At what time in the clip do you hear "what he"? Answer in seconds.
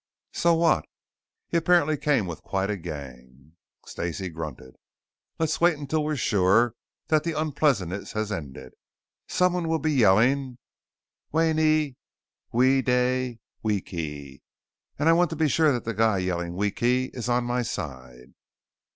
0.55-1.57